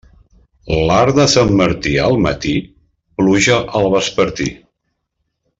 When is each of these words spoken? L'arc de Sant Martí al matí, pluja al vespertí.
L'arc 0.87 1.19
de 1.19 1.25
Sant 1.33 1.51
Martí 1.59 1.93
al 2.07 2.17
matí, 2.29 2.55
pluja 3.21 3.61
al 3.81 3.89
vespertí. 3.97 4.53